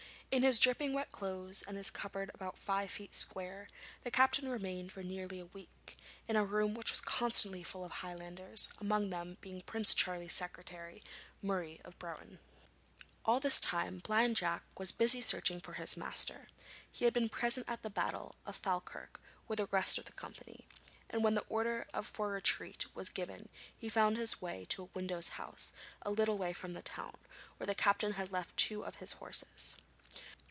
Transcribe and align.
In 0.33 0.43
his 0.43 0.59
dripping 0.59 0.93
wet 0.93 1.11
clothes 1.11 1.61
and 1.63 1.71
in 1.71 1.75
this 1.75 1.89
cupboard 1.89 2.31
about 2.33 2.57
five 2.57 2.89
feet 2.89 3.13
square, 3.13 3.67
the 4.03 4.09
captain 4.11 4.47
remained 4.47 4.93
for 4.93 5.03
nearly 5.03 5.41
a 5.41 5.45
week, 5.47 5.97
in 6.25 6.37
a 6.37 6.45
room 6.45 6.73
which 6.73 6.89
was 6.89 7.01
constantly 7.01 7.63
full 7.63 7.83
of 7.83 7.91
Highlanders, 7.91 8.69
among 8.79 9.09
them 9.09 9.37
being 9.41 9.59
Prince 9.61 9.93
Charlie's 9.93 10.31
secretary, 10.31 11.03
Murray 11.41 11.81
of 11.83 11.99
Broughton. 11.99 12.39
All 13.25 13.41
this 13.41 13.59
time 13.59 13.97
Blind 13.99 14.37
Jack 14.37 14.63
was 14.79 14.93
busy 14.93 15.19
searching 15.19 15.59
for 15.59 15.73
his 15.73 15.97
master. 15.97 16.47
He 16.89 17.03
had 17.03 17.13
been 17.13 17.27
present 17.27 17.67
at 17.67 17.83
the 17.83 17.89
battle 17.89 18.33
of 18.45 18.55
Falkirk 18.55 19.19
with 19.49 19.57
the 19.59 19.65
rest 19.69 19.97
of 19.97 20.05
the 20.05 20.13
company, 20.13 20.65
and 21.09 21.25
when 21.25 21.35
the 21.35 21.43
order 21.49 21.87
for 22.03 22.31
retreat 22.31 22.85
was 22.95 23.09
given 23.09 23.49
he 23.77 23.89
found 23.89 24.15
his 24.15 24.39
way 24.41 24.63
to 24.69 24.83
a 24.83 24.89
widow's 24.93 25.27
house 25.35 25.73
a 26.03 26.09
little 26.09 26.37
way 26.37 26.53
from 26.53 26.71
the 26.71 26.81
town, 26.81 27.15
where 27.57 27.67
the 27.67 27.75
captain 27.75 28.13
had 28.13 28.31
left 28.31 28.55
two 28.55 28.83
of 28.85 28.95
his 28.95 29.11
horses. 29.11 29.75